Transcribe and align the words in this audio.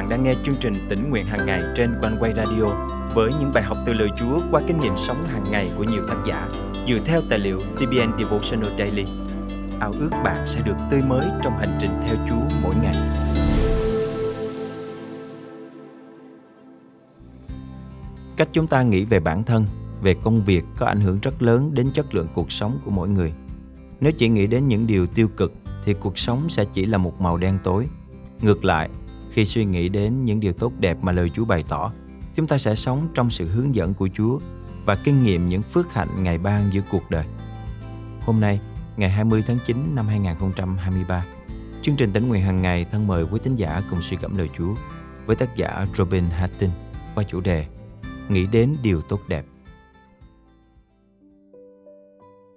bạn 0.00 0.08
đang 0.08 0.22
nghe 0.22 0.34
chương 0.42 0.56
trình 0.60 0.74
tỉnh 0.88 1.10
nguyện 1.10 1.26
hàng 1.26 1.46
ngày 1.46 1.62
trên 1.76 1.94
quanh 2.00 2.16
quay 2.20 2.32
radio 2.36 2.64
với 3.14 3.30
những 3.40 3.52
bài 3.54 3.62
học 3.62 3.78
từ 3.86 3.92
lời 3.92 4.08
Chúa 4.18 4.40
qua 4.50 4.62
kinh 4.66 4.80
nghiệm 4.80 4.96
sống 4.96 5.26
hàng 5.26 5.44
ngày 5.50 5.70
của 5.76 5.84
nhiều 5.84 6.02
tác 6.08 6.16
giả 6.26 6.48
dựa 6.88 6.98
theo 7.04 7.22
tài 7.30 7.38
liệu 7.38 7.58
CBN 7.58 8.18
Devotional 8.18 8.78
Daily. 8.78 9.04
Ao 9.80 9.92
ước 9.92 10.10
bạn 10.24 10.46
sẽ 10.46 10.60
được 10.60 10.74
tươi 10.90 11.02
mới 11.02 11.26
trong 11.42 11.58
hành 11.58 11.78
trình 11.80 11.90
theo 12.02 12.16
Chúa 12.28 12.56
mỗi 12.62 12.74
ngày. 12.82 12.96
Cách 18.36 18.48
chúng 18.52 18.66
ta 18.66 18.82
nghĩ 18.82 19.04
về 19.04 19.20
bản 19.20 19.44
thân, 19.44 19.66
về 20.02 20.14
công 20.24 20.44
việc 20.44 20.64
có 20.78 20.86
ảnh 20.86 21.00
hưởng 21.00 21.20
rất 21.20 21.42
lớn 21.42 21.74
đến 21.74 21.90
chất 21.94 22.14
lượng 22.14 22.28
cuộc 22.34 22.52
sống 22.52 22.78
của 22.84 22.90
mỗi 22.90 23.08
người. 23.08 23.32
Nếu 24.00 24.12
chỉ 24.12 24.28
nghĩ 24.28 24.46
đến 24.46 24.68
những 24.68 24.86
điều 24.86 25.06
tiêu 25.06 25.28
cực 25.36 25.52
thì 25.84 25.94
cuộc 25.94 26.18
sống 26.18 26.48
sẽ 26.48 26.64
chỉ 26.64 26.84
là 26.86 26.98
một 26.98 27.20
màu 27.20 27.36
đen 27.36 27.58
tối. 27.64 27.88
Ngược 28.42 28.64
lại, 28.64 28.90
khi 29.30 29.44
suy 29.44 29.64
nghĩ 29.64 29.88
đến 29.88 30.24
những 30.24 30.40
điều 30.40 30.52
tốt 30.52 30.72
đẹp 30.78 30.98
mà 31.02 31.12
lời 31.12 31.30
Chúa 31.34 31.44
bày 31.44 31.64
tỏ, 31.68 31.92
chúng 32.36 32.46
ta 32.46 32.58
sẽ 32.58 32.74
sống 32.74 33.08
trong 33.14 33.30
sự 33.30 33.48
hướng 33.48 33.74
dẫn 33.74 33.94
của 33.94 34.08
Chúa 34.14 34.38
và 34.84 34.94
kinh 34.94 35.22
nghiệm 35.22 35.48
những 35.48 35.62
phước 35.62 35.92
hạnh 35.92 36.08
ngày 36.22 36.38
ban 36.38 36.70
giữa 36.72 36.80
cuộc 36.90 37.02
đời. 37.10 37.24
Hôm 38.20 38.40
nay, 38.40 38.60
ngày 38.96 39.10
20 39.10 39.44
tháng 39.46 39.58
9 39.66 39.76
năm 39.94 40.06
2023, 40.06 41.24
chương 41.82 41.96
trình 41.96 42.12
tỉnh 42.12 42.28
nguyện 42.28 42.42
hàng 42.42 42.62
ngày 42.62 42.86
thân 42.92 43.06
mời 43.06 43.24
quý 43.24 43.40
tín 43.42 43.56
giả 43.56 43.82
cùng 43.90 44.02
suy 44.02 44.16
gẫm 44.16 44.36
lời 44.36 44.48
Chúa 44.58 44.74
với 45.26 45.36
tác 45.36 45.56
giả 45.56 45.86
Robin 45.96 46.24
Hattin 46.24 46.70
qua 47.14 47.24
chủ 47.24 47.40
đề 47.40 47.66
Nghĩ 48.28 48.46
đến 48.52 48.76
điều 48.82 49.02
tốt 49.02 49.20
đẹp. 49.28 49.44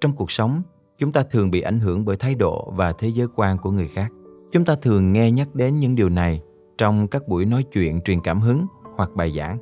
Trong 0.02 0.16
cuộc 0.16 0.32
sống, 0.32 0.62
chúng 0.98 1.12
ta 1.12 1.24
thường 1.24 1.52
bị 1.52 1.62
ảnh 1.62 1.80
hưởng 1.80 2.06
bởi 2.06 2.18
thái 2.18 2.36
độ 2.36 2.74
và 2.76 2.94
thế 2.94 3.08
giới 3.08 3.28
quan 3.36 3.58
của 3.58 3.72
người 3.72 3.88
khác. 3.88 4.12
Chúng 4.52 4.66
ta 4.66 4.76
thường 4.82 5.14
nghe 5.14 5.32
nhắc 5.32 5.56
đến 5.56 5.80
những 5.80 5.96
điều 5.96 6.10
này 6.10 6.42
trong 6.78 7.08
các 7.08 7.28
buổi 7.28 7.46
nói 7.46 7.64
chuyện 7.64 8.02
truyền 8.02 8.22
cảm 8.22 8.42
hứng 8.42 8.66
hoặc 8.96 9.10
bài 9.16 9.34
giảng. 9.38 9.58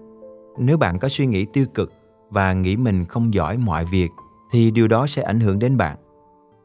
Nếu 0.58 0.77
bạn 0.77 0.99
có 0.99 1.09
suy 1.09 1.25
nghĩ 1.25 1.45
tiêu 1.53 1.66
cực 1.73 1.94
và 2.30 2.53
nghĩ 2.53 2.75
mình 2.75 3.05
không 3.05 3.33
giỏi 3.33 3.58
mọi 3.58 3.85
việc, 3.85 4.09
thì 4.52 4.72
điều 4.72 4.88
đó 4.88 5.08
sẽ 5.08 5.22
ảnh 5.22 5.39
hưởng 5.39 5.59
đến 5.59 5.77
bạn. 5.77 5.97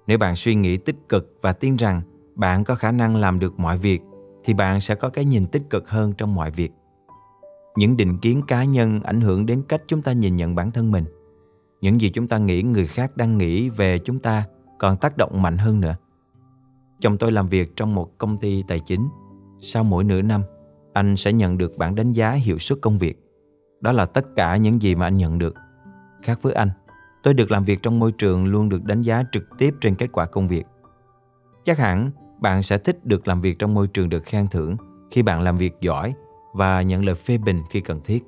Nếu 0.06 0.18
bạn 0.18 0.36
suy 0.36 0.54
nghĩ 0.54 0.76
tích 0.76 0.96
cực 1.08 1.38
và 1.42 1.52
tin 1.52 1.76
rằng 1.76 2.02
bạn 2.34 2.64
có 2.64 2.74
khả 2.74 2.92
năng 2.92 3.16
làm 3.16 3.38
được 3.38 3.58
mọi 3.58 3.78
việc, 3.78 4.02
thì 4.44 4.54
bạn 4.54 4.80
sẽ 4.80 4.94
có 4.94 5.08
cái 5.08 5.24
nhìn 5.24 5.46
tích 5.46 5.62
cực 5.70 5.90
hơn 5.90 6.12
trong 6.12 6.34
mọi 6.34 6.50
việc. 6.50 6.72
Những 7.76 7.96
định 7.96 8.18
kiến 8.18 8.42
cá 8.48 8.64
nhân 8.64 9.00
ảnh 9.02 9.20
hưởng 9.20 9.46
đến 9.46 9.62
cách 9.68 9.82
chúng 9.86 10.02
ta 10.02 10.12
nhìn 10.12 10.36
nhận 10.36 10.54
bản 10.54 10.70
thân 10.70 10.92
mình. 10.92 11.04
Những 11.80 12.00
gì 12.00 12.10
chúng 12.10 12.28
ta 12.28 12.38
nghĩ, 12.38 12.62
người 12.62 12.86
khác 12.86 13.16
đang 13.16 13.38
nghĩ 13.38 13.68
về 13.68 13.98
chúng 13.98 14.18
ta 14.18 14.44
còn 14.78 14.96
tác 14.96 15.16
động 15.16 15.42
mạnh 15.42 15.58
hơn 15.58 15.80
nữa. 15.80 15.96
Chồng 17.00 17.18
tôi 17.18 17.32
làm 17.32 17.48
việc 17.48 17.76
trong 17.76 17.94
một 17.94 18.18
công 18.18 18.38
ty 18.38 18.62
tài 18.68 18.80
chính. 18.80 19.08
Sau 19.60 19.84
mỗi 19.84 20.04
nửa 20.04 20.22
năm, 20.22 20.42
anh 20.92 21.16
sẽ 21.16 21.32
nhận 21.32 21.58
được 21.58 21.76
bản 21.76 21.94
đánh 21.94 22.12
giá 22.12 22.32
hiệu 22.32 22.58
suất 22.58 22.78
công 22.82 22.98
việc. 22.98 23.20
Đó 23.80 23.92
là 23.92 24.06
tất 24.06 24.26
cả 24.36 24.56
những 24.56 24.82
gì 24.82 24.94
mà 24.94 25.06
anh 25.06 25.16
nhận 25.16 25.38
được. 25.38 25.54
Khác 26.22 26.38
với 26.42 26.52
anh, 26.52 26.68
tôi 27.22 27.34
được 27.34 27.50
làm 27.50 27.64
việc 27.64 27.82
trong 27.82 27.98
môi 27.98 28.12
trường 28.12 28.46
luôn 28.46 28.68
được 28.68 28.84
đánh 28.84 29.02
giá 29.02 29.22
trực 29.32 29.44
tiếp 29.58 29.74
trên 29.80 29.94
kết 29.94 30.12
quả 30.12 30.26
công 30.26 30.48
việc. 30.48 30.66
Chắc 31.64 31.78
hẳn 31.78 32.10
bạn 32.40 32.62
sẽ 32.62 32.78
thích 32.78 33.04
được 33.04 33.28
làm 33.28 33.40
việc 33.40 33.58
trong 33.58 33.74
môi 33.74 33.88
trường 33.88 34.08
được 34.08 34.24
khen 34.24 34.48
thưởng 34.48 34.76
khi 35.10 35.22
bạn 35.22 35.42
làm 35.42 35.58
việc 35.58 35.74
giỏi 35.80 36.14
và 36.54 36.82
nhận 36.82 37.04
lời 37.04 37.14
phê 37.14 37.38
bình 37.38 37.62
khi 37.70 37.80
cần 37.80 38.00
thiết. 38.04 38.24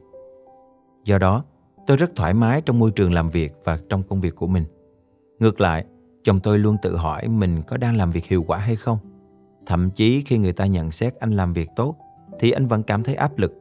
Do 1.05 1.19
đó, 1.19 1.45
tôi 1.87 1.97
rất 1.97 2.11
thoải 2.17 2.35
mái 2.35 2.61
trong 2.61 2.79
môi 2.79 2.91
trường 2.91 3.13
làm 3.13 3.31
việc 3.31 3.53
và 3.65 3.79
trong 3.89 4.03
công 4.03 4.20
việc 4.20 4.37
của 4.37 4.47
mình. 4.47 4.65
Ngược 5.39 5.61
lại, 5.61 5.85
chồng 6.25 6.41
tôi 6.41 6.59
luôn 6.59 6.77
tự 6.83 6.97
hỏi 6.97 7.29
mình 7.29 7.63
có 7.67 7.77
đang 7.77 7.97
làm 7.97 8.11
việc 8.11 8.25
hiệu 8.25 8.45
quả 8.47 8.59
hay 8.59 8.77
không. 8.77 8.98
Thậm 9.69 9.91
chí 9.91 10.22
khi 10.27 10.38
người 10.38 10.52
ta 10.52 10.66
nhận 10.66 10.91
xét 10.91 11.14
anh 11.14 11.30
làm 11.30 11.52
việc 11.52 11.70
tốt 11.77 11.97
thì 12.41 12.50
anh 12.50 12.66
vẫn 12.66 12.83
cảm 12.83 13.02
thấy 13.02 13.14
áp 13.14 13.38
lực. 13.38 13.52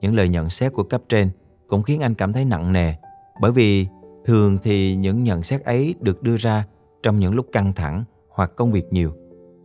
Những 0.00 0.14
lời 0.14 0.28
nhận 0.28 0.50
xét 0.50 0.72
của 0.72 0.82
cấp 0.82 1.02
trên 1.08 1.30
cũng 1.68 1.82
khiến 1.82 2.00
anh 2.00 2.14
cảm 2.14 2.32
thấy 2.32 2.44
nặng 2.44 2.72
nề 2.72 2.94
bởi 3.40 3.52
vì 3.52 3.86
thường 4.24 4.58
thì 4.62 4.96
những 4.96 5.24
nhận 5.24 5.42
xét 5.42 5.64
ấy 5.64 5.94
được 6.00 6.22
đưa 6.22 6.36
ra 6.36 6.66
trong 7.02 7.18
những 7.18 7.34
lúc 7.34 7.46
căng 7.52 7.72
thẳng 7.72 8.04
hoặc 8.28 8.52
công 8.56 8.72
việc 8.72 8.92
nhiều 8.92 9.12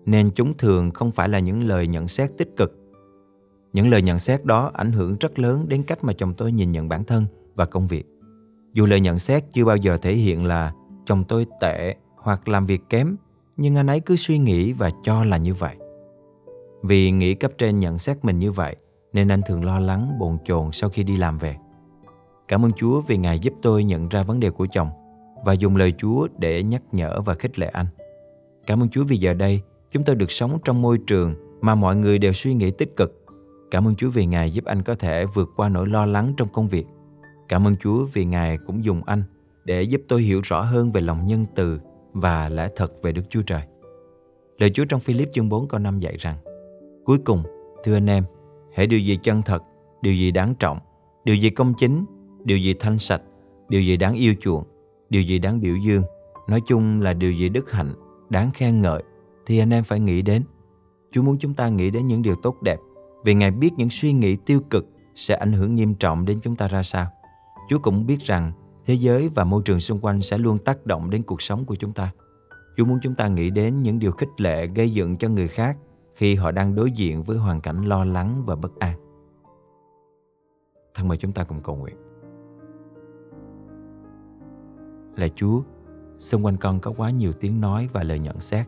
nên 0.06 0.32
chúng 0.36 0.58
thường 0.58 0.92
không 0.92 1.12
phải 1.12 1.30
là 1.30 1.40
những 1.40 1.64
lời 1.64 1.88
nhận 1.88 2.08
xét 2.08 2.32
tích 2.38 2.56
cực. 2.58 2.76
Những 3.74 3.90
lời 3.90 4.02
nhận 4.02 4.20
xét 4.20 4.46
đó 4.46 4.72
ảnh 4.74 4.92
hưởng 4.92 5.18
rất 5.20 5.40
lớn 5.40 5.66
đến 5.68 5.84
cách 5.84 6.04
mà 6.04 6.14
chồng 6.14 6.34
tôi 6.34 6.52
nhìn 6.52 6.72
nhận 6.72 6.90
bản 6.90 7.04
thân 7.04 7.26
và 7.56 7.66
công 7.66 7.88
việc. 7.88 8.06
Dù 8.74 8.86
lời 8.86 9.00
nhận 9.00 9.20
xét 9.20 9.44
chưa 9.54 9.66
bao 9.66 9.78
giờ 9.78 9.98
thể 9.98 10.14
hiện 10.14 10.46
là 10.46 10.74
chồng 11.06 11.24
tôi 11.24 11.46
tệ 11.62 11.96
hoặc 12.16 12.48
làm 12.48 12.66
việc 12.66 12.82
kém, 12.90 13.16
nhưng 13.60 13.76
anh 13.76 13.88
ấy 13.88 14.00
cứ 14.00 14.16
suy 14.16 14.38
nghĩ 14.38 14.74
và 14.74 14.90
cho 15.04 15.26
là 15.26 15.38
như 15.38 15.54
vậy. 15.54 15.76
Vì 16.84 17.12
nghĩ 17.12 17.34
cấp 17.34 17.52
trên 17.58 17.80
nhận 17.80 18.00
xét 18.00 18.26
mình 18.26 18.40
như 18.40 18.52
vậy, 18.52 18.76
nên 19.14 19.28
anh 19.32 19.42
thường 19.48 19.64
lo 19.64 19.80
lắng, 19.80 20.20
bồn 20.20 20.38
chồn 20.46 20.72
sau 20.72 20.90
khi 20.90 21.04
đi 21.04 21.18
làm 21.18 21.38
về. 21.38 21.56
Cảm 22.48 22.66
ơn 22.66 22.72
Chúa 22.72 23.02
vì 23.02 23.18
Ngài 23.18 23.40
giúp 23.40 23.54
tôi 23.62 23.84
nhận 23.84 24.10
ra 24.10 24.24
vấn 24.24 24.40
đề 24.40 24.50
của 24.50 24.68
chồng 24.72 24.90
và 25.46 25.54
dùng 25.54 25.76
lời 25.76 25.94
Chúa 25.98 26.28
để 26.38 26.64
nhắc 26.64 26.82
nhở 26.92 27.22
và 27.22 27.34
khích 27.34 27.60
lệ 27.60 27.68
anh. 27.68 27.88
Cảm 28.68 28.82
ơn 28.82 28.90
Chúa 28.90 29.04
vì 29.04 29.18
giờ 29.18 29.34
đây 29.34 29.62
chúng 29.92 30.04
tôi 30.04 30.16
được 30.16 30.32
sống 30.32 30.58
trong 30.66 30.82
môi 30.82 30.98
trường 31.08 31.36
mà 31.62 31.76
mọi 31.76 31.96
người 31.96 32.18
đều 32.18 32.34
suy 32.34 32.54
nghĩ 32.54 32.72
tích 32.72 32.96
cực. 32.96 33.26
Cảm 33.72 33.88
ơn 33.88 33.96
Chúa 33.96 34.10
vì 34.10 34.26
Ngài 34.26 34.52
giúp 34.52 34.66
anh 34.66 34.82
có 34.82 34.96
thể 34.96 35.26
vượt 35.26 35.50
qua 35.56 35.70
nỗi 35.70 35.88
lo 35.88 36.06
lắng 36.06 36.34
trong 36.38 36.48
công 36.54 36.68
việc. 36.68 36.88
Cảm 37.48 37.68
ơn 37.68 37.76
Chúa 37.78 38.06
vì 38.14 38.26
Ngài 38.26 38.58
cũng 38.58 38.84
dùng 38.86 39.02
anh 39.06 39.24
để 39.66 39.84
giúp 39.84 40.02
tôi 40.08 40.22
hiểu 40.22 40.42
rõ 40.44 40.62
hơn 40.62 40.92
về 40.92 41.02
lòng 41.02 41.28
nhân 41.28 41.46
từ 41.56 41.80
và 42.14 42.50
lẽ 42.50 42.70
thật 42.76 42.94
về 43.02 43.12
Đức 43.12 43.22
Chúa 43.30 43.42
Trời. 43.42 43.62
Lời 44.58 44.70
Chúa 44.70 44.86
trong 44.86 45.00
Philip 45.00 45.30
chương 45.34 45.50
4 45.50 45.68
câu 45.68 45.80
5 45.80 46.00
dạy 46.00 46.18
rằng 46.20 46.38
Cuối 47.06 47.18
cùng, 47.26 47.44
thưa 47.84 47.94
anh 47.94 48.10
em, 48.10 48.24
hãy 48.74 48.88
điều 48.88 49.00
gì 49.00 49.20
chân 49.24 49.42
thật, 49.42 49.64
điều 50.02 50.14
gì 50.14 50.32
đáng 50.32 50.54
trọng, 50.60 50.80
điều 51.24 51.36
gì 51.36 51.50
công 51.50 51.74
chính, 51.78 52.06
điều 52.44 52.58
gì 52.58 52.74
thanh 52.80 53.00
sạch, 53.00 53.22
điều 53.70 53.82
gì 53.82 53.98
đáng 53.98 54.14
yêu 54.14 54.34
chuộng, 54.42 54.64
điều 55.10 55.22
gì 55.22 55.40
đáng 55.40 55.62
biểu 55.62 55.76
dương, 55.76 56.04
nói 56.48 56.62
chung 56.68 57.02
là 57.02 57.14
điều 57.14 57.32
gì 57.32 57.50
đức 57.50 57.72
hạnh, 57.72 57.94
đáng 58.30 58.52
khen 58.52 58.82
ngợi, 58.82 59.04
thì 59.46 59.60
anh 59.60 59.74
em 59.74 59.84
phải 59.84 60.00
nghĩ 60.00 60.22
đến. 60.22 60.44
Chúa 61.12 61.22
muốn 61.22 61.38
chúng 61.40 61.54
ta 61.54 61.70
nghĩ 61.70 61.90
đến 61.92 62.08
những 62.08 62.22
điều 62.22 62.36
tốt 62.36 62.62
đẹp, 62.62 62.80
vì 63.24 63.34
Ngài 63.34 63.52
biết 63.52 63.72
những 63.78 63.90
suy 63.90 64.14
nghĩ 64.14 64.36
tiêu 64.36 64.60
cực 64.70 64.86
sẽ 65.16 65.36
ảnh 65.36 65.52
hưởng 65.52 65.76
nghiêm 65.76 65.96
trọng 65.96 66.26
đến 66.26 66.40
chúng 66.44 66.56
ta 66.56 66.68
ra 66.68 66.84
sao. 66.84 67.08
Chúa 67.70 67.80
cũng 67.80 68.06
biết 68.06 68.20
rằng 68.20 68.52
thế 68.90 68.96
giới 68.96 69.30
và 69.36 69.44
môi 69.44 69.62
trường 69.66 69.80
xung 69.80 70.00
quanh 70.00 70.22
sẽ 70.22 70.38
luôn 70.38 70.58
tác 70.58 70.86
động 70.86 71.10
đến 71.10 71.24
cuộc 71.24 71.42
sống 71.42 71.66
của 71.66 71.76
chúng 71.76 71.94
ta. 71.94 72.12
Chúa 72.78 72.86
muốn 72.86 73.00
chúng 73.02 73.16
ta 73.16 73.28
nghĩ 73.28 73.50
đến 73.50 73.84
những 73.84 74.00
điều 74.00 74.12
khích 74.12 74.30
lệ 74.42 74.68
gây 74.68 74.94
dựng 74.94 75.18
cho 75.18 75.30
người 75.30 75.48
khác 75.48 75.78
khi 76.16 76.36
họ 76.36 76.52
đang 76.52 76.76
đối 76.76 76.92
diện 76.92 77.24
với 77.24 77.38
hoàn 77.38 77.62
cảnh 77.62 77.86
lo 77.86 78.06
lắng 78.06 78.44
và 78.46 78.56
bất 78.56 78.80
an. 78.80 79.00
Thân 80.94 81.08
mời 81.08 81.18
chúng 81.18 81.32
ta 81.32 81.44
cùng 81.44 81.62
cầu 81.62 81.76
nguyện. 81.76 81.96
là 85.16 85.28
Chúa, 85.36 85.62
xung 86.18 86.46
quanh 86.46 86.58
con 86.58 86.80
có 86.80 86.94
quá 86.98 87.10
nhiều 87.10 87.34
tiếng 87.34 87.62
nói 87.62 87.90
và 87.94 88.04
lời 88.04 88.20
nhận 88.20 88.40
xét. 88.40 88.68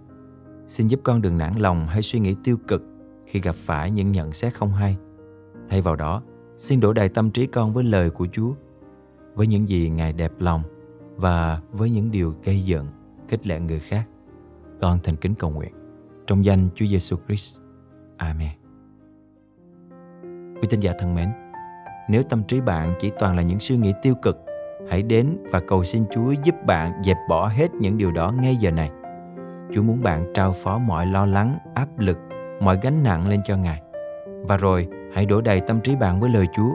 Xin 0.67 0.88
giúp 0.88 0.99
con 1.03 1.21
đừng 1.21 1.38
nản 1.38 1.55
lòng 1.57 1.88
hay 1.88 2.01
suy 2.01 2.19
nghĩ 2.19 2.35
tiêu 2.43 2.57
cực 2.67 2.81
khi 3.25 3.39
gặp 3.39 3.55
phải 3.55 3.91
những 3.91 4.11
nhận 4.11 4.33
xét 4.33 4.53
không 4.53 4.73
hay. 4.73 4.97
Thay 5.69 5.81
vào 5.81 5.95
đó, 5.95 6.23
xin 6.55 6.79
đổ 6.79 6.93
đầy 6.93 7.09
tâm 7.09 7.31
trí 7.31 7.47
con 7.47 7.73
với 7.73 7.83
lời 7.83 8.09
của 8.09 8.27
Chúa, 8.31 8.53
với 9.36 9.47
những 9.47 9.69
gì 9.69 9.90
Ngài 9.90 10.14
đẹp 10.14 10.31
lòng 10.40 10.64
và 11.16 11.62
với 11.72 11.90
những 11.90 12.12
điều 12.12 12.36
gây 12.44 12.66
giận, 12.66 12.88
khích 13.28 13.47
lệ 13.47 13.59
người 13.59 13.80
khác. 13.80 14.08
Con 14.81 15.00
thành 15.03 15.16
kính 15.16 15.36
cầu 15.36 15.50
nguyện. 15.50 15.72
Trong 16.28 16.46
danh 16.46 16.69
Chúa 16.75 16.86
Giêsu 16.86 17.18
Christ. 17.28 17.62
Amen. 18.18 18.50
Quý 20.62 20.68
tín 20.69 20.80
giả 20.80 20.94
thân 21.00 21.16
mến, 21.16 21.30
nếu 22.09 22.24
tâm 22.24 22.44
trí 22.44 22.62
bạn 22.62 22.94
chỉ 23.00 23.12
toàn 23.19 23.36
là 23.36 23.42
những 23.42 23.59
suy 23.59 23.78
nghĩ 23.78 23.94
tiêu 24.02 24.16
cực, 24.22 24.38
hãy 24.90 25.03
đến 25.03 25.38
và 25.52 25.59
cầu 25.59 25.84
xin 25.84 26.03
Chúa 26.12 26.31
giúp 26.44 26.56
bạn 26.66 27.03
dẹp 27.06 27.18
bỏ 27.30 27.48
hết 27.48 27.74
những 27.74 27.98
điều 27.98 28.12
đó 28.12 28.31
ngay 28.31 28.56
giờ 28.56 28.72
này. 28.72 28.92
Chúa 29.74 29.84
muốn 29.84 30.03
bạn 30.03 30.31
trao 30.34 30.53
phó 30.53 30.78
mọi 30.78 31.06
lo 31.06 31.25
lắng, 31.25 31.58
áp 31.74 32.00
lực, 32.00 32.18
mọi 32.62 32.80
gánh 32.81 33.04
nặng 33.04 33.27
lên 33.27 33.42
cho 33.45 33.57
Ngài. 33.57 33.81
Và 34.48 34.57
rồi, 34.57 34.88
hãy 35.13 35.25
đổ 35.25 35.42
đầy 35.42 35.62
tâm 35.62 35.81
trí 35.81 35.95
bạn 35.95 36.19
với 36.19 36.30
lời 36.30 36.48
Chúa, 36.56 36.72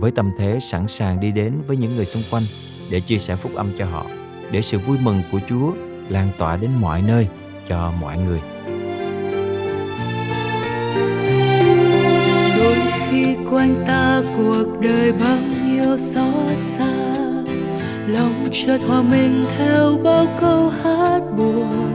với 0.00 0.10
tâm 0.10 0.32
thế 0.38 0.58
sẵn 0.60 0.88
sàng 0.88 1.20
đi 1.20 1.32
đến 1.32 1.52
với 1.66 1.76
những 1.76 1.96
người 1.96 2.04
xung 2.04 2.22
quanh 2.30 2.42
để 2.90 3.00
chia 3.00 3.18
sẻ 3.18 3.36
phúc 3.36 3.52
âm 3.54 3.72
cho 3.78 3.86
họ, 3.86 4.06
để 4.50 4.62
sự 4.62 4.78
vui 4.78 4.98
mừng 5.02 5.22
của 5.32 5.40
Chúa 5.48 5.72
lan 6.08 6.30
tỏa 6.38 6.56
đến 6.56 6.70
mọi 6.80 7.02
nơi 7.02 7.28
cho 7.68 7.92
mọi 8.00 8.18
người. 8.18 8.40
Đôi 12.58 12.76
khi 13.10 13.36
quanh 13.50 13.84
ta 13.86 14.22
cuộc 14.36 14.80
đời 14.80 15.12
bao 15.12 15.38
nhiêu 15.64 15.96
xót 15.96 16.56
xa 16.56 16.94
lòng 18.06 18.44
chợt 18.52 18.78
hòa 18.88 19.02
mình 19.02 19.44
theo 19.58 19.98
bao 20.04 20.26
câu 20.40 20.68
hát 20.82 21.20
buồn 21.36 21.92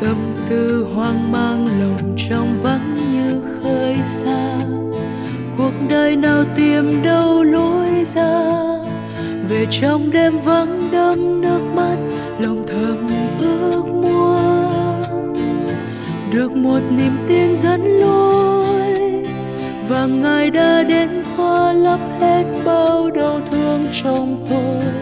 tâm 0.00 0.16
tư 0.48 0.86
hoang 0.94 1.32
mang 1.32 1.80
lòng 1.80 2.16
trong 2.28 2.58
vắng 2.62 2.96
như 3.12 3.42
khơi 3.62 3.96
xa 4.04 4.58
cuộc 5.60 5.72
đời 5.88 6.16
nào 6.16 6.44
tìm 6.56 7.02
đâu 7.02 7.42
lối 7.42 8.04
ra. 8.04 8.42
Về 9.48 9.66
trong 9.70 10.10
đêm 10.10 10.38
vắng 10.44 10.88
đẫm 10.92 11.40
nước 11.40 11.60
mắt, 11.76 11.96
lòng 12.38 12.64
thầm 12.66 13.08
ước 13.38 13.82
muốn. 13.86 15.32
Được 16.32 16.52
một 16.52 16.80
niềm 16.90 17.12
tin 17.28 17.54
dẫn 17.54 17.80
lối, 17.80 19.26
và 19.88 20.06
ngài 20.06 20.50
đã 20.50 20.82
đến 20.82 21.08
khoa 21.36 21.72
lấp 21.72 22.00
hết 22.20 22.44
bao 22.64 23.10
đau 23.10 23.40
thương 23.50 23.86
trong 24.02 24.44
tôi. 24.48 24.92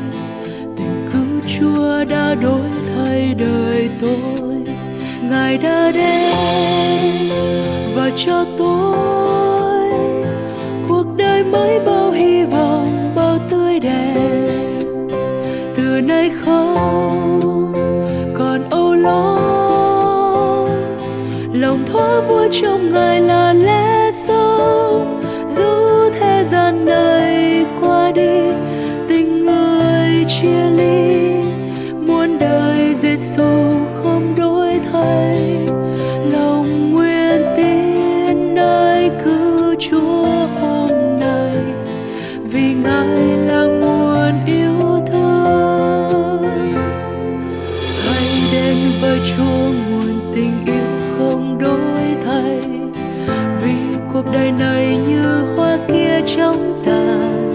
Tình 0.76 1.08
cứu 1.12 1.50
chúa 1.58 2.04
đã 2.04 2.34
đổi 2.34 2.70
thay 2.94 3.34
đời 3.38 3.90
tôi. 4.00 4.74
Ngài 5.30 5.58
đã 5.58 5.90
đến 5.90 6.32
và 7.94 8.10
cho 8.16 8.44
tôi 8.56 9.17
với 11.58 11.80
bao 11.86 12.10
hy 12.10 12.44
vọng, 12.44 13.12
bao 13.14 13.38
tươi 13.50 13.80
đẹp. 13.80 14.80
Từ 15.76 16.00
nay 16.00 16.30
không 16.44 17.72
còn 18.38 18.70
âu 18.70 18.94
lo, 18.94 19.38
lòng 21.52 21.78
thoa 21.92 22.20
vui 22.20 22.48
trong 22.50 22.92
ngài 22.92 23.20
là 23.20 23.52
lẽ 23.52 24.10
sống. 24.10 25.20
Dù 25.48 26.10
thế 26.20 26.44
gian 26.44 26.86
này 26.86 27.64
qua 27.80 28.12
đi 28.14 28.40
với 49.00 49.20
Chúa, 49.36 49.72
nguồn 49.90 50.32
tình 50.34 50.64
yêu 50.66 50.84
không 51.18 51.58
đổi 51.58 52.16
thay. 52.24 52.60
Vì 53.62 53.98
cuộc 54.12 54.24
đời 54.32 54.52
này 54.52 54.98
như 55.08 55.22
hoa 55.56 55.78
kia 55.88 56.20
trong 56.36 56.82
tàn, 56.84 57.52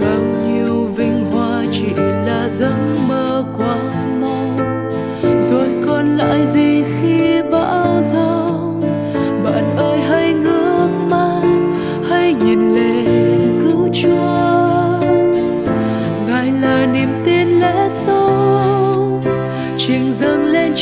bao 0.00 0.20
nhiêu 0.46 0.84
vinh 0.84 1.24
hoa 1.32 1.64
chỉ 1.72 1.94
là 2.26 2.48
giấc 2.48 2.74
mơ 3.08 3.44
quá 3.58 3.76
mong. 4.20 4.56
Rồi 5.40 5.68
còn 5.88 6.16
lại 6.18 6.46
gì 6.46 6.82
khi 6.82 6.99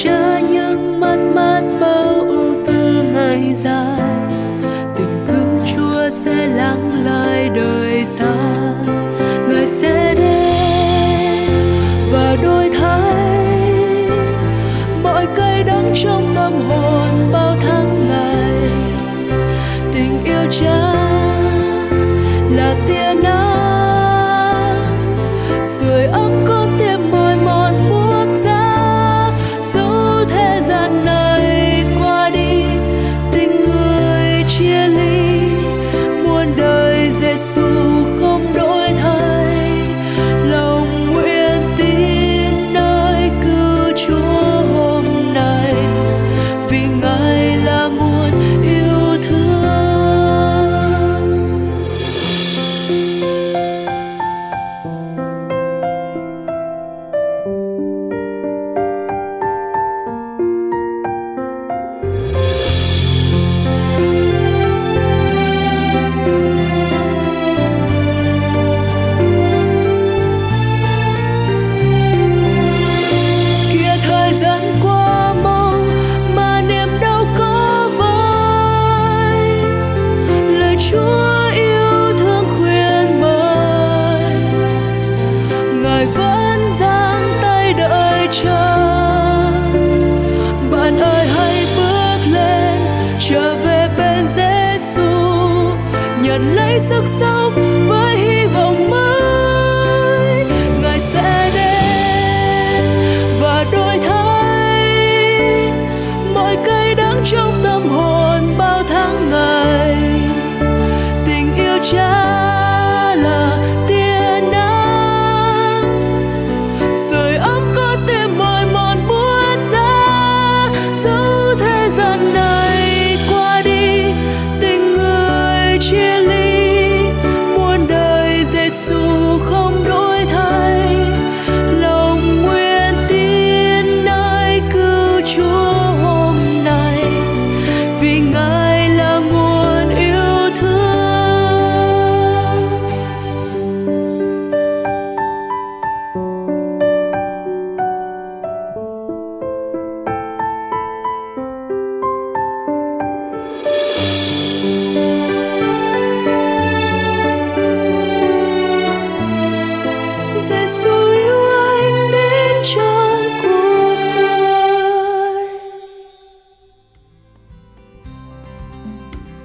cha 0.02 0.40
những 0.40 1.00
mất 1.00 1.16
mát 1.34 1.62
bao 1.80 2.20
ưu 2.28 2.54
tư 2.66 3.02
ngày 3.14 3.52
dài 3.54 4.07
nhận 96.28 96.54
lấy 96.54 96.80
sức 96.80 97.04
sống. 97.06 97.67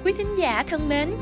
Quý 0.04 0.12
thính 0.12 0.38
giả 0.38 0.64
thân 0.68 0.88
mến, 0.88 1.16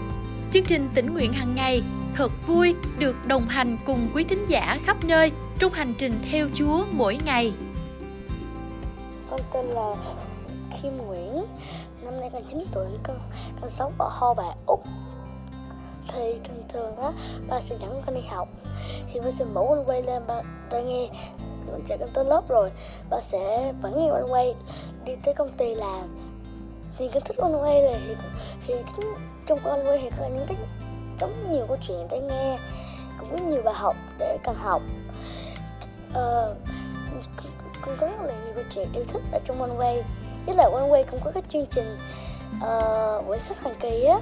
chương 0.52 0.64
trình 0.64 0.88
tỉnh 0.94 1.12
nguyện 1.12 1.32
hàng 1.32 1.54
ngày 1.54 1.82
thật 2.14 2.32
vui 2.46 2.74
được 2.98 3.16
đồng 3.26 3.48
hành 3.48 3.78
cùng 3.86 4.10
quý 4.14 4.24
thính 4.24 4.46
giả 4.48 4.78
khắp 4.84 4.96
nơi 5.04 5.32
trong 5.58 5.72
hành 5.72 5.94
trình 5.98 6.12
theo 6.30 6.48
Chúa 6.54 6.84
mỗi 6.90 7.18
ngày. 7.24 7.52
Con 9.30 9.40
tên 9.52 9.66
là 9.66 9.94
Kim 10.82 10.96
Nguyễn 10.96 11.44
Năm 12.02 12.20
nay 12.20 12.30
con 12.32 12.42
9 12.48 12.64
tuổi 12.72 12.86
Con, 13.02 13.18
con 13.60 13.70
sống 13.70 13.92
ở 13.98 14.08
Ho 14.12 14.34
Bà, 14.34 14.54
Úc. 14.66 14.82
Thì 16.08 16.38
thường 16.44 16.62
thường 16.68 16.96
á 16.96 17.12
Ba 17.48 17.60
sẽ 17.60 17.76
dẫn 17.80 18.02
con 18.06 18.14
đi 18.14 18.22
học. 18.28 18.48
Thì 19.12 19.20
ba 19.20 19.30
sẽ 19.30 19.44
mở 19.44 19.62
con 19.68 19.84
quay 19.84 20.02
lên 20.02 20.22
ba 20.26 20.42
ra 20.70 20.80
nghe 20.80 21.08
Con 21.70 21.80
chạy 21.88 21.98
con 21.98 22.08
tới 22.14 22.24
lớp 22.24 22.48
rồi 22.48 22.70
Ba 23.10 23.20
sẽ 23.20 23.72
vẫn 23.82 24.00
nghe 24.00 24.08
con 24.10 24.32
quay 24.32 24.54
Đi 25.04 25.12
tới 25.24 25.34
công 25.34 25.52
ty 25.52 25.74
làm. 25.74 26.31
Thì 26.98 27.08
cái 27.12 27.22
thích 27.24 27.36
con 27.40 27.62
quay 27.62 27.82
là 27.82 27.98
thì, 28.06 28.14
thì 28.66 28.74
trong 29.46 29.58
con 29.64 29.86
quay 29.86 29.98
thì 29.98 30.10
có 30.18 30.28
những 30.28 30.46
cái 30.48 30.56
Giống 31.22 31.52
nhiều 31.52 31.64
câu 31.68 31.76
chuyện 31.88 32.06
để 32.10 32.20
nghe. 32.20 32.58
Cũng 33.18 33.28
có 33.30 33.38
nhiều 33.38 33.62
bài 33.64 33.74
học 33.74 33.96
để 34.18 34.38
cần 34.44 34.56
học. 34.56 34.82
Ờ, 36.12 36.54
con 37.80 37.96
có 38.00 38.06
rất 38.06 38.20
là 38.24 38.32
nhiều 38.44 38.54
câu 38.54 38.64
chuyện 38.74 38.88
yêu 38.92 39.04
thích 39.08 39.22
ở 39.32 39.38
trong 39.44 39.58
oneway 39.60 40.02
với 40.46 40.54
lại 40.54 40.70
One 40.72 41.02
cũng 41.10 41.20
có 41.24 41.30
cái 41.30 41.42
chương 41.48 41.66
trình 41.66 41.98
ờ, 42.60 43.16
uh, 43.18 43.26
buổi 43.26 43.38
sách 43.38 43.58
hàng 43.58 43.74
kỳ 43.80 44.02
á 44.02 44.18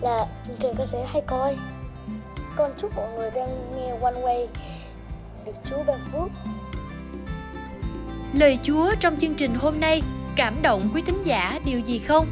là 0.00 0.26
chương 0.46 0.56
trình 0.60 0.74
con 0.78 0.86
sẽ 0.86 1.06
hay 1.06 1.22
coi. 1.26 1.56
Con 2.56 2.72
chúc 2.78 2.96
mọi 2.96 3.08
người 3.12 3.30
đang 3.30 3.76
nghe 3.76 3.90
One 4.00 4.22
Way 4.22 4.46
được 5.44 5.52
Chúa 5.70 5.84
ban 5.86 5.98
phước. 6.12 6.28
Lời 8.34 8.58
Chúa 8.62 8.94
trong 9.00 9.16
chương 9.20 9.34
trình 9.34 9.54
hôm 9.54 9.80
nay 9.80 10.02
cảm 10.36 10.54
động 10.62 10.88
quý 10.94 11.02
thính 11.06 11.22
giả 11.24 11.60
điều 11.64 11.80
gì 11.80 11.98
không? 11.98 12.26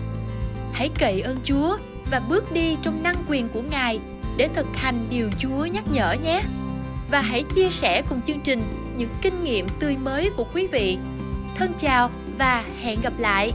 Hãy 0.73 0.91
cậy 0.99 1.21
ơn 1.21 1.37
Chúa 1.45 1.77
và 2.11 2.21
bước 2.21 2.53
đi 2.53 2.77
trong 2.83 3.03
năng 3.03 3.17
quyền 3.29 3.49
của 3.49 3.63
Ngài 3.71 4.01
để 4.37 4.49
thực 4.55 4.67
hành 4.75 5.07
điều 5.11 5.31
Chúa 5.39 5.65
nhắc 5.65 5.85
nhở 5.93 6.13
nhé. 6.13 6.43
Và 7.11 7.21
hãy 7.21 7.45
chia 7.55 7.71
sẻ 7.71 8.03
cùng 8.09 8.21
chương 8.27 8.41
trình 8.41 8.63
những 8.97 9.11
kinh 9.23 9.45
nghiệm 9.45 9.67
tươi 9.81 9.97
mới 9.97 10.31
của 10.37 10.45
quý 10.55 10.67
vị. 10.67 10.99
Thân 11.57 11.73
chào 11.79 12.11
và 12.39 12.65
hẹn 12.83 13.01
gặp 13.03 13.13
lại. 13.19 13.53